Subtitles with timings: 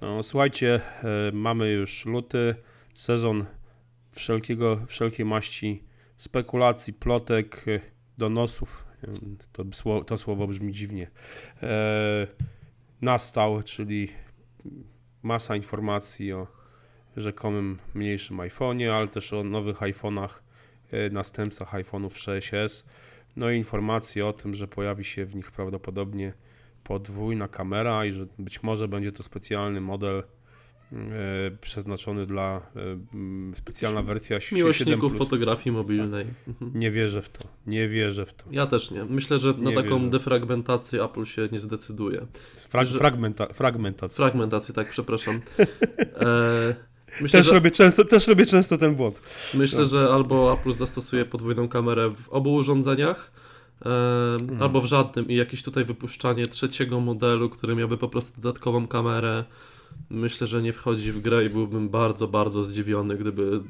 [0.00, 2.54] No, słuchajcie, e, mamy już luty,
[2.94, 3.44] sezon
[4.12, 5.82] wszelkiego, wszelkiej maści
[6.16, 7.80] spekulacji, plotek, e,
[8.18, 8.86] donosów.
[9.52, 11.10] To, sło- to słowo brzmi dziwnie.
[11.62, 12.26] E,
[13.02, 14.08] nastał, czyli
[15.22, 16.46] masa informacji o
[17.16, 20.28] rzekomym mniejszym iPhone'ie, ale też o nowych iPhone'ach,
[21.12, 22.84] następcach iPhone'ów 6s.
[23.36, 26.32] No i informacje o tym, że pojawi się w nich prawdopodobnie
[26.88, 30.22] podwójna kamera i że być może będzie to specjalny model
[30.92, 30.96] e,
[31.60, 32.60] przeznaczony dla
[33.52, 35.18] e, specjalna wersja 7 Miłośników Plus.
[35.18, 36.26] fotografii mobilnej.
[36.48, 36.72] Mhm.
[36.74, 37.48] Nie wierzę w to.
[37.66, 38.44] Nie wierzę w to.
[38.50, 39.04] Ja też nie.
[39.04, 40.10] Myślę, że na Nie taką wierzę.
[40.10, 42.26] defragmentację Apple się nie zdecyduje.
[42.56, 44.16] Frag, Że- fragmenta, fragmentacja.
[44.16, 45.40] Fragmentację, tak, przepraszam.
[46.20, 46.74] E,
[47.20, 49.20] myślę, Też, że, robię często, też robię często ten błąd.
[49.54, 53.32] myślę, że albo Apple zastosuje podwójną kamerę w obu urządzeniach,
[53.84, 58.86] e, albo w żadnym i jakieś tutaj wypuszczanie trzeciego modelu, który miałby po prostu dodatkową
[58.86, 59.44] kamerę.
[60.10, 63.60] Myślę, że nie wchodzi w grę i byłbym bardzo, bardzo zdziwiony, gdyby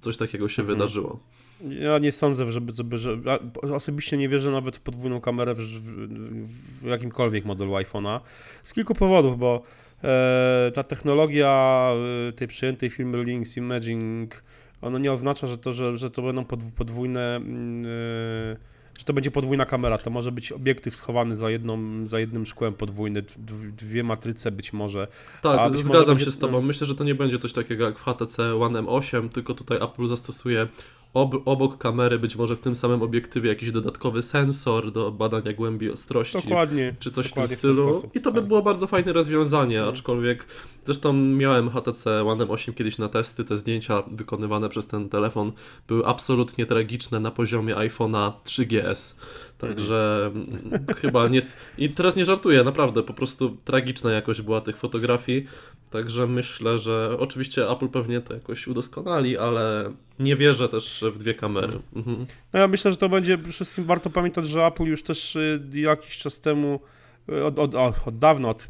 [0.00, 0.78] coś takiego się Mhm.
[0.78, 1.20] wydarzyło.
[1.68, 3.18] Ja nie sądzę, żeby, żeby że,
[3.62, 8.20] osobiście nie wierzę nawet w podwójną kamerę w, w, w jakimkolwiek modelu iPhone'a.
[8.62, 9.62] Z kilku powodów, bo
[10.04, 11.86] e, ta technologia
[12.28, 14.42] e, tej przyjętej firmy Links Imaging,
[14.82, 18.56] ona nie oznacza, że to, że, że to będą podw- podwójne, mm, e,
[19.00, 19.98] że to będzie podwójna kamera.
[19.98, 24.72] To może być obiektyw schowany za, jedną, za jednym szkłem podwójny, dw- dwie matryce być
[24.72, 25.06] może.
[25.42, 26.62] Tak, być może zgadzam będzie- się z Tobą.
[26.62, 30.06] Myślę, że to nie będzie coś takiego jak w HTC One M8, tylko tutaj Apple
[30.06, 30.68] zastosuje
[31.14, 35.90] ob obok kamery, być może w tym samym obiektywie, jakiś dodatkowy sensor do badania głębi
[35.90, 36.38] ostrości.
[36.48, 36.94] Dokładnie.
[36.98, 37.94] Czy coś dokładnie w tym stylu.
[37.94, 38.48] sposób, I to by tak.
[38.48, 39.94] było bardzo fajne rozwiązanie, Mhm.
[39.94, 40.46] aczkolwiek
[40.84, 43.44] zresztą miałem HTC One M8 kiedyś na testy.
[43.44, 45.52] Te zdjęcia wykonywane przez ten telefon
[45.88, 49.14] były absolutnie tragiczne na poziomie iPhone'a 3GS.
[49.58, 51.40] Także mm, chyba nie.
[51.78, 55.44] I teraz nie żartuję, naprawdę, po prostu tragiczna jakość była tych fotografii.
[55.90, 61.34] Także myślę, że oczywiście Apple pewnie to jakoś udoskonali, ale nie wierzę też w dwie
[61.34, 61.78] kamery.
[61.96, 62.26] Mhm.
[62.52, 65.60] No ja myślę, że to będzie przede wszystkim warto pamiętać, że Apple już też y,
[65.74, 66.80] jakiś czas temu,
[67.28, 67.74] y, od, od,
[68.06, 68.68] od, dawna, od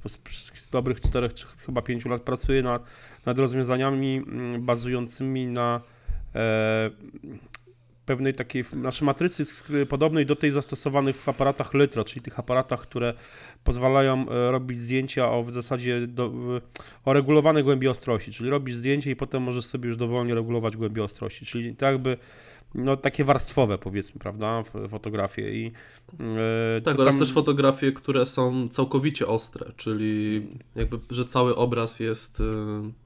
[0.72, 2.84] dobrych czterech czy chyba pięciu lat pracuje nad,
[3.26, 5.80] nad rozwiązaniami mm, bazującymi na
[6.34, 6.91] e,
[8.06, 9.44] pewnej takiej naszej matrycy
[9.87, 13.15] podobnej do tej zastosowanych w aparatach Lytro, czyli tych aparatach, które
[13.65, 16.33] pozwalają e, robić zdjęcia o w zasadzie do,
[17.05, 21.05] o regulowanej głębi ostrości, czyli robisz zdjęcie i potem możesz sobie już dowolnie regulować głębię
[21.05, 22.16] ostrości, czyli tak jakby
[22.75, 25.72] no takie warstwowe powiedzmy, prawda, fotografie i
[26.20, 30.42] e, Tak, oraz tam- też fotografie, które są całkowicie ostre, czyli
[30.75, 32.44] jakby, że cały obraz jest, y,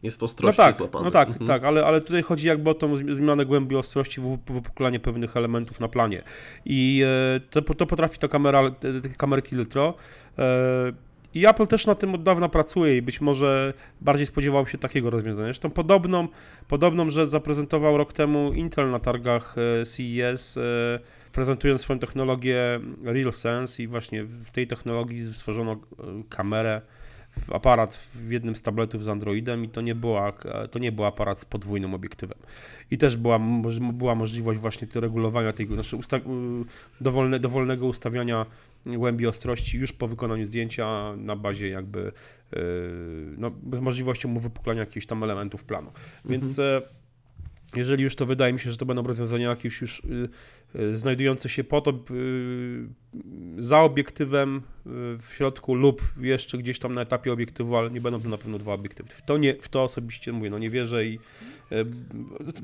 [0.02, 1.04] jest w no ostrości tak, złapany.
[1.04, 1.47] no tak, Mhm.
[1.47, 5.81] tak, ale, ale tutaj chodzi jakby o tą zmi- zmianę głębi ostrości, wypuklanie pewnych elementów
[5.81, 6.22] na planie
[6.64, 9.94] i e, to, to potrafi ta kamera, te, te kamerki Lytro
[10.38, 10.92] e,
[11.34, 15.10] i Apple też na tym od dawna pracuje i być może bardziej spodziewał się takiego
[15.10, 15.46] rozwiązania.
[15.46, 16.28] Zresztą podobną,
[16.68, 20.60] podobną rzecz zaprezentował rok temu Intel na targach e, CES, e,
[21.32, 25.76] prezentując swoją technologię RealSense i właśnie w tej technologii stworzono e,
[26.28, 26.80] kamerę,
[27.52, 30.32] aparat w jednym z tabletów z Androidem i to nie, była,
[30.70, 32.38] to nie był aparat z podwójnym obiektywem.
[32.90, 33.38] I też była,
[33.92, 36.20] była możliwość właśnie regulowania tego, znaczy usta-
[37.00, 38.46] dowolne, dowolnego ustawiania
[38.86, 42.12] głębi ostrości już po wykonaniu zdjęcia na bazie jakby
[42.52, 42.60] y,
[43.38, 45.92] no, z możliwością mu wypuklania jakichś tam elementów planu.
[46.24, 46.82] Więc e,
[47.76, 50.28] jeżeli już to wydaje mi się, że to będą rozwiązania jakieś już y,
[50.92, 52.88] znajdujące się po to y,
[53.58, 54.60] za obiektywem y,
[55.18, 58.58] w środku lub jeszcze gdzieś tam na etapie obiektywu, ale nie będą to na pewno
[58.58, 59.08] dwa obiektywy.
[59.12, 61.18] W to, nie, w to osobiście mówię, no nie wierzę i
[61.72, 61.82] y,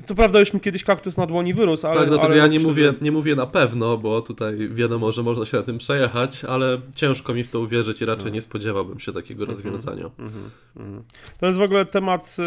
[0.07, 1.99] to prawda już mi kiedyś kaktus na dłoni wyrósł, ale...
[1.99, 5.45] tak, dlatego ale ja nie mówię, nie mówię na pewno, bo tutaj wiadomo, że można
[5.45, 8.33] się na tym przejechać, ale ciężko mi w to uwierzyć i raczej No.
[8.33, 10.05] nie spodziewałbym się takiego rozwiązania.
[10.19, 11.03] Mhm, mhm.
[11.39, 12.37] To jest w ogóle temat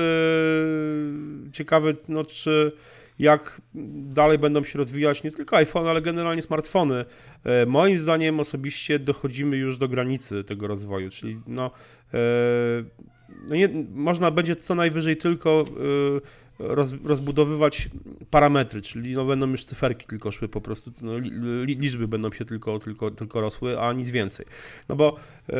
[1.52, 2.72] ciekawy, no czy
[3.18, 3.60] jak
[4.06, 7.04] dalej będą się rozwijać nie tylko iPhone, ale generalnie smartfony.
[7.44, 11.70] E, moim zdaniem osobiście dochodzimy już do granicy tego rozwoju, czyli no,
[12.14, 12.18] e,
[13.48, 15.64] no nie, można będzie co najwyżej tylko e,
[16.68, 17.88] roz, rozbudowywać
[18.30, 21.30] parametry, czyli no będą już cyferki tylko szły po prostu, no, li,
[21.64, 24.46] li, liczby będą się tylko, tylko, tylko rosły, a nic więcej.
[24.88, 25.16] No bo
[25.48, 25.54] e,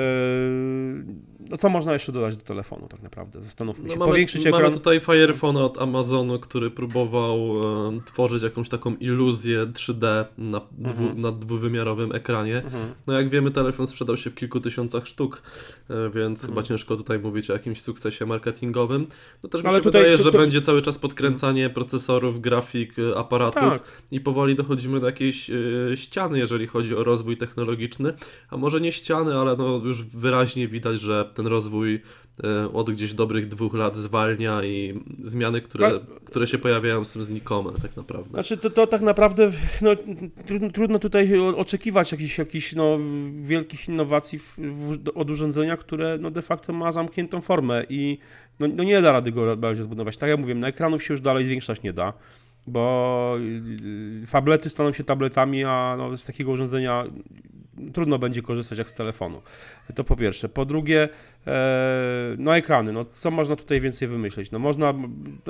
[1.51, 3.43] no co można jeszcze dodać do telefonu tak naprawdę?
[3.43, 3.99] Zastanówmy No się.
[3.99, 4.73] mamy, Powiększyć mamy ekran.
[4.73, 7.39] tutaj Fire Phone od Amazonu, który próbował
[7.97, 11.21] e, tworzyć jakąś taką iluzję 3D na, dwu, Mhm.
[11.21, 12.56] na dwuwymiarowym ekranie.
[12.65, 12.95] Mhm.
[13.06, 15.43] No jak wiemy, telefon sprzedał się w kilku tysiącach sztuk,
[15.91, 16.49] e, więc Mhm.
[16.55, 19.06] chyba ciężko tutaj mówić o jakimś sukcesie marketingowym.
[19.43, 22.99] No też mi Ale się tutaj wydaje, to- że będzie cały czas podkręcanie procesorów, grafik,
[22.99, 25.55] e, aparatów Tak, i powoli dochodzimy do jakiejś e,
[25.94, 28.12] ściany, jeżeli chodzi o rozwój technologiczny,
[28.50, 32.02] a może nie ściany, ale no już wyraźnie widać, że ten rozwój
[32.72, 36.02] od gdzieś dobrych dwóch lat zwalnia i zmiany, które, Tak.
[36.25, 38.31] które się pojawiają są znikome tak naprawdę.
[38.31, 39.50] Znaczy to, to tak naprawdę
[39.82, 39.90] no,
[40.46, 42.98] trudno, trudno tutaj oczekiwać jakichś, jakichś no,
[43.36, 48.19] wielkich innowacji w, w, od urządzenia, które no, de facto ma zamkniętą formę i
[48.60, 50.16] no, no nie da rady go bardziej zbudować.
[50.16, 52.12] Tak jak mówiłem, na ekranów się już dalej zwiększać nie da,
[52.66, 53.36] bo
[54.20, 57.04] yy, fablety staną się tabletami, a no, z takiego urządzenia
[57.93, 59.43] trudno będzie korzystać jak z telefonu.
[59.94, 60.49] To po pierwsze.
[60.49, 61.09] Po drugie,
[61.47, 64.50] e, no ekrany, no co można tutaj więcej wymyśleć?
[64.50, 64.94] No można,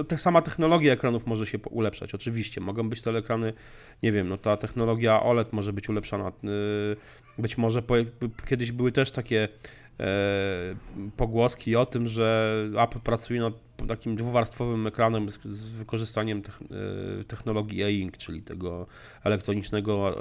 [0.09, 2.61] ta sama technologia ekranów może się ulepszać, oczywiście.
[2.61, 3.53] Mogą być te ekrany,
[4.03, 6.29] nie wiem, no ta technologia OLED może być ulepszana.
[6.29, 7.95] y, Być może po,
[8.49, 9.49] kiedyś były też takie
[10.01, 10.07] e,
[11.17, 13.55] pogłoski o tym, że Apple pracuje nad
[13.89, 18.87] takim dwuwarstwowym ekranem z, wykorzystaniem e, technologii e-ink, czyli tego
[19.25, 20.17] elektronicznego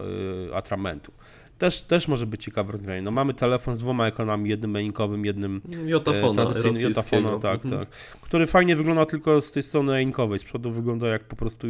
[0.49, 1.11] e, atramentu.
[1.57, 3.01] Też, też może być ciekawe rozwiązanie.
[3.01, 7.29] No mamy telefon z dwoma ekranami, jednym e-inkowym, jednym Jotafona e, tradycyjny rosyjskiego.
[7.29, 7.85] Jotafona, tak, Mhm.
[7.85, 7.89] tak.
[8.21, 10.39] Który fajnie wygląda tylko z tej strony e-inkowej.
[10.39, 11.67] Z przodu wygląda jak po prostu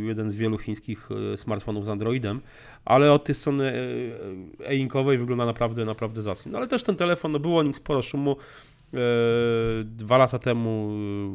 [0.00, 2.40] jeden z wielu chińskich e, smartfonów z Androidem,
[2.84, 3.72] ale od tej strony
[4.62, 6.52] e, e-inkowej wygląda naprawdę, naprawdę zacnie.
[6.52, 8.36] No ale też ten telefon, no było o nim sporo szumu
[8.94, 8.96] e,
[9.84, 10.90] dwa lata temu,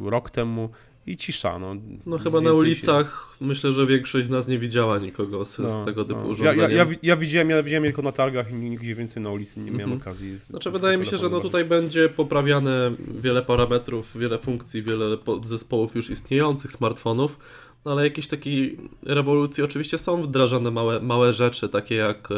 [0.05, 0.69] rok temu
[1.07, 1.59] i cisza.
[1.59, 1.75] No,
[2.05, 5.85] No chyba na ulicach myślę, że większość z nas nie widziała nikogo z, No, z
[5.85, 6.25] tego typu no.
[6.25, 6.71] Ja, urządzeniem.
[6.71, 9.59] ja, ja, wi- ja, widziałem, ja widziałem tylko na targach i nigdzie więcej na ulicy
[9.59, 10.01] nie miałem Mhm.
[10.01, 10.35] okazji.
[10.37, 15.17] z- Znaczy wydaje mi się, że no tutaj będzie poprawiane wiele parametrów, wiele funkcji, wiele
[15.17, 17.39] po- zespołów już istniejących smartfonów,
[17.85, 22.35] no ale jakieś takiej rewolucji oczywiście są wdrażane małe, małe rzeczy, takie jak e,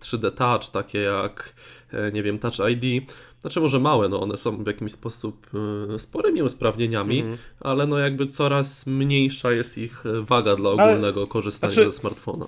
[0.00, 1.54] 3D Touch, takie jak
[1.92, 3.12] e, nie wiem, Touch ID.
[3.46, 5.46] Znaczy może małe, no one są w jakiś sposób
[5.94, 7.36] e, sporymi usprawnienieniami, Mhm.
[7.60, 11.98] ale no jakby coraz mniejsza jest ich e, waga dla Ale- ogólnego korzystania znaczy- ze
[11.98, 12.46] smartfona.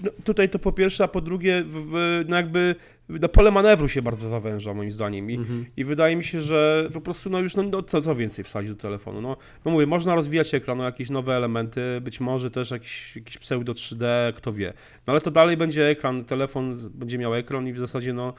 [0.00, 1.90] No, tutaj to po pierwsze, a po drugie, w,
[2.28, 2.74] no jakby
[3.08, 5.66] no pole manewru się bardzo zawęża moim zdaniem I, Mhm.
[5.76, 8.70] i wydaje mi się, że po prostu no już no, no, co, co więcej wsadzić
[8.70, 9.20] do telefonu.
[9.20, 13.38] No, no mówię, można rozwijać ekran, no, jakieś nowe elementy, być może też jakiś, jakiś
[13.38, 14.04] pseudo 3D,
[14.36, 14.72] kto wie.
[15.06, 18.34] No ale to dalej będzie ekran, telefon będzie miał ekran i w zasadzie no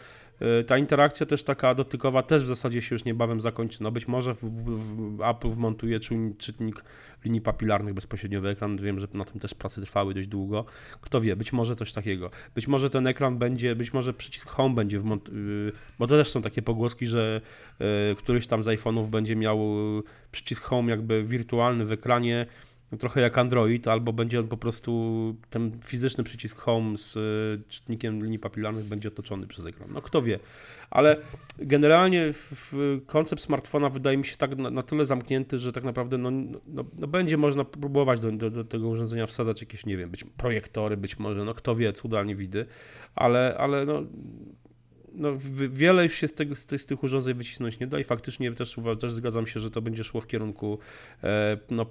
[0.61, 3.83] y, ta interakcja też taka dotykowa też w zasadzie się już niebawem zakończy.
[3.83, 5.99] No być może w, w, w Apple wmontuje
[6.37, 6.83] czytnik
[7.25, 8.77] linii papilarnych bezpośrednio w ekran.
[8.77, 10.65] Wiem, że na tym też prace trwały dość długo.
[11.01, 12.29] Kto wie, być może coś takiego.
[12.55, 16.41] Być może ten ekran będzie, być może przycisk Home będzie yy, bo to też są
[16.41, 17.41] takie pogłoski, że
[17.79, 19.59] yy, któryś tam z iPhone'ów będzie miał
[20.31, 22.45] przycisk Home jakby wirtualny w ekranie,
[22.99, 28.23] trochę jak Android, albo będzie on po prostu, ten fizyczny przycisk Home z yy, czytnikiem
[28.23, 29.89] linii papilarnych będzie otoczony przez ekran.
[29.93, 30.39] No kto wie.
[30.89, 31.17] Ale
[31.57, 32.33] generalnie
[33.05, 36.31] koncept smartfona wydaje mi się tak na, na tyle zamknięty, że tak naprawdę no,
[36.67, 40.23] no, no będzie można próbować do, do, do tego urządzenia wsadzać jakieś, nie wiem, być
[40.23, 42.65] projektory, być może, no kto wie, cuda nie widy,
[43.15, 44.03] ale, ale no,
[45.17, 45.33] no
[45.71, 48.51] wiele już się z, tego, z, tych, z tych urządzeń wycisnąć nie da i faktycznie
[48.51, 50.79] też, też zgadzam się, że to będzie szło w kierunku
[51.23, 51.85] e, no,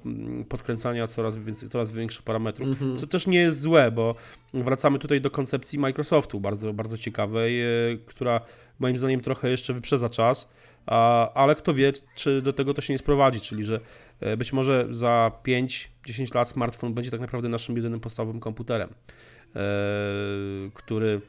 [0.49, 2.97] podkręcania coraz, więcej, coraz większych parametrów, Mhm.
[2.97, 4.15] co też nie jest złe, bo
[4.55, 7.67] wracamy tutaj do koncepcji Microsoftu, bardzo, bardzo ciekawej, e,
[8.07, 8.41] która
[8.79, 10.53] moim zdaniem trochę jeszcze wyprzedza czas,
[10.87, 13.81] a, ale kto wie, czy do tego to się nie sprowadzi, czyli że
[14.21, 18.89] e, być może za 5-10 lat smartfon będzie tak naprawdę naszym jedynym podstawowym komputerem,
[20.75, 21.21] który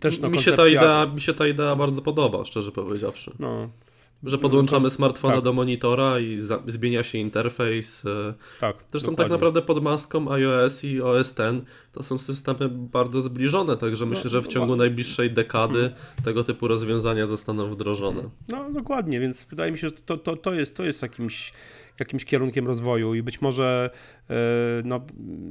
[0.00, 3.32] też no, mi, się ta idea, mi się ta idea bardzo podoba, szczerze powiedziawszy.
[3.38, 3.70] No,
[4.22, 5.44] Że podłączamy No, smartfona tak.
[5.44, 8.06] do monitora i za, zmienia się interfejs.
[8.06, 8.76] e, tak.
[8.90, 9.32] Zresztą tak dokładnie.
[9.32, 11.42] naprawdę pod maską iOS i OS X
[11.92, 15.90] to są systemy bardzo zbliżone, także myślę, że w ciągu no, najbliższej dekady
[16.24, 18.22] tego typu rozwiązania zostaną wdrożone.
[18.48, 21.52] No dokładnie, więc wydaje mi się, że to, to, to, jest, to jest jakimś,
[22.00, 23.90] jakimś kierunkiem rozwoju i być może,
[24.30, 24.34] e,
[24.84, 25.00] no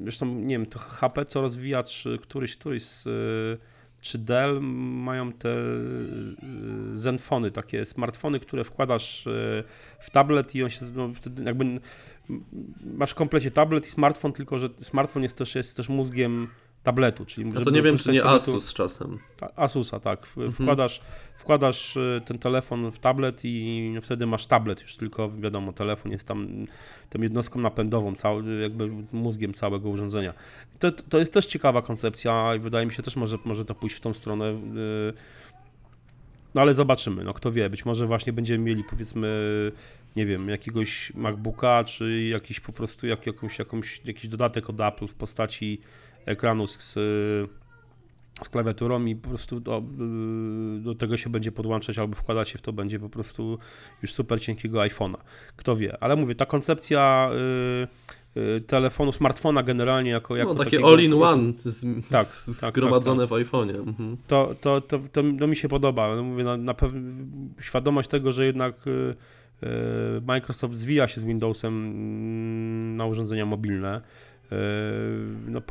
[0.03, 3.03] zresztą nie wiem, to HP co rozwija, czy któryś, któryś z,
[4.01, 5.55] czy Dell mają te e,
[6.93, 9.63] Zenfony, takie smartfony, które wkładasz e,
[9.99, 11.65] w tablet i on się no, wtedy jakby
[12.83, 16.47] masz w komplecie tablet i smartfon, tylko że smartfon jest też, jest też mózgiem
[16.83, 19.19] tabletu, czyli A to nie wiem, czy nie z tabletu- Asus czasem.
[19.55, 20.25] Asusa, tak.
[20.25, 20.51] W- Mhm.
[20.51, 21.01] Wkładasz,
[21.35, 26.27] wkładasz y, ten telefon w tablet i wtedy masz tablet już tylko, wiadomo, telefon jest
[26.27, 26.47] tam
[27.09, 30.33] tą jednostką napędową, cały, jakby mózgiem całego urządzenia.
[30.79, 33.95] To, to jest też ciekawa koncepcja i wydaje mi się też może, może to pójść
[33.95, 34.45] w tą stronę.
[34.49, 35.13] y,
[36.55, 39.27] No ale zobaczymy, no kto wie, być może właśnie będziemy mieli powiedzmy,
[40.15, 45.07] nie wiem, jakiegoś MacBooka, czy jakiś po prostu jak, jakąś, jakąś, jakiś dodatek od Apple
[45.07, 45.81] w postaci
[46.25, 46.93] ekranu z,
[48.43, 49.83] z, klawiaturą i po prostu do,
[50.77, 53.57] y, do tego się będzie podłączać albo wkładać się w to będzie po prostu
[54.01, 55.17] już super cienkiego iPhone'a.
[55.55, 57.31] Kto wie, ale mówię, ta koncepcja
[58.35, 61.53] y, y, telefonu, smartfona generalnie jako, jako No takie all-in-one
[62.09, 63.75] Tak, z, tak, zgromadzone w iPhone'ie.
[63.75, 64.17] Mhm.
[64.27, 66.15] to, to, to, to, to mi się podoba.
[66.15, 66.99] No mówię, na, na pewno
[67.61, 68.75] świadomość tego, że jednak
[70.27, 74.01] Microsoft zwija się z Windowsem mm, na urządzenia mobilne.
[74.51, 74.55] Y,
[75.47, 75.61] No,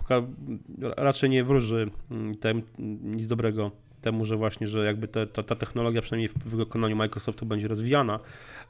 [0.96, 2.62] raczej nie wróży mm, tem,
[3.02, 7.46] nic dobrego temu, że właśnie, że jakby te, ta, ta technologia przynajmniej w, wykonaniu Microsoftu
[7.46, 8.20] będzie rozwijana,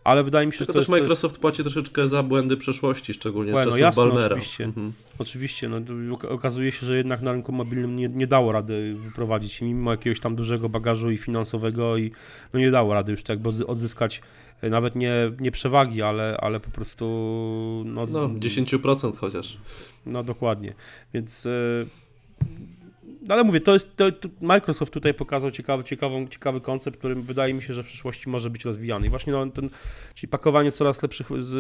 [0.05, 2.23] ale wydaje mi się, Tylko że to też jest, to jest Microsoft płaci troszeczkę za
[2.23, 4.27] błędy przeszłości, szczególnie z Błędy, czasów jasne, Balmera.
[4.27, 4.65] oczywiście.
[4.65, 4.93] Mhm.
[5.19, 5.81] Oczywiście, no,
[6.29, 10.21] okazuje się, że jednak na rynku mobilnym nie, nie dało rady wyprowadzić się, mimo jakiegoś
[10.21, 12.13] tam dużego bagażu i finansowego i
[12.53, 14.23] no nie dało rady już tak odzyskać
[14.61, 17.05] e, nawet nie, nie przewagi, ale, ale po prostu
[17.87, 19.57] no, No, 10% chociaż.
[20.07, 20.75] no dokładnie,
[21.15, 21.49] więc
[22.78, 22.78] no,
[23.29, 27.55] ale mówię, to jest, to, to Microsoft tutaj pokazał ciekawy, ciekawą, ciekawy koncept, który wydaje
[27.55, 29.71] mi się, że w przyszłości może być rozwijany i właśnie no, ten,
[30.15, 31.55] czyli pakowanie coraz lepszych, z,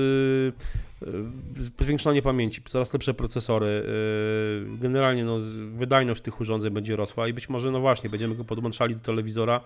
[1.02, 7.28] y, powiększanie pamięci, coraz lepsze procesory, y, generalnie no, z- wydajność tych urządzeń będzie rosła
[7.28, 9.60] i być może, no właśnie, będziemy go podłączali do telewizora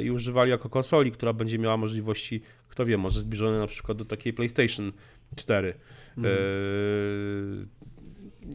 [0.00, 3.98] y, i używali jako konsoli, która będzie miała możliwości, kto wie, może zbliżone na przykład
[3.98, 4.92] do takiej PlayStation
[5.36, 5.74] 4.
[6.16, 6.36] Mhm.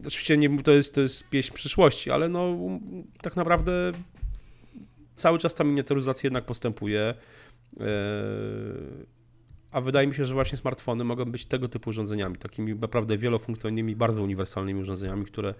[0.06, 2.56] Oczywiście nie, to, jest, to jest pieśń przyszłości, ale no
[3.22, 3.92] tak naprawdę
[5.14, 7.14] cały czas ta miniaturyzacja jednak postępuje.
[7.80, 7.86] Eee,
[9.74, 13.96] A wydaje mi się, że właśnie smartfony mogą być tego typu urządzeniami, takimi naprawdę wielofunkcyjnymi,
[13.96, 15.54] bardzo uniwersalnymi urządzeniami, które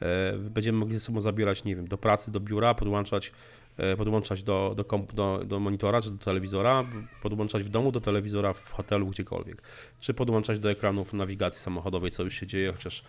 [0.00, 3.32] e, będziemy mogli ze sobą zabierać, nie wiem, do pracy, do biura, podłączać,
[3.76, 6.84] e, podłączać do, do, komp, do, do monitora czy do telewizora,
[7.22, 9.62] podłączać w domu do telewizora, w hotelu, gdziekolwiek,
[10.00, 13.04] czy podłączać do ekranów nawigacji samochodowej, co już się dzieje, chociaż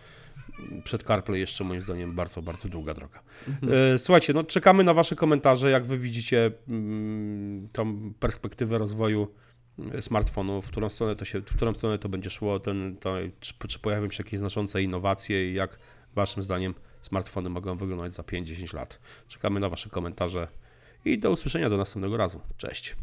[0.84, 3.22] przed CarPlay jeszcze moim zdaniem bardzo, bardzo długa droga.
[3.94, 9.28] E, Słuchajcie, no czekamy na wasze komentarze, jak wy widzicie mm, tą perspektywę rozwoju
[9.80, 13.16] mm, smartfonów, w którą stronę to, się, w którą stronę to będzie szło, ten, to,
[13.40, 15.80] czy, czy pojawią się jakieś znaczące innowacje i jak
[16.16, 19.00] waszym zdaniem smartfony mogą wyglądać za 5-10 lat.
[19.28, 20.48] Czekamy na wasze komentarze
[21.06, 22.42] i do usłyszenia do następnego razu.
[22.58, 22.96] Cześć.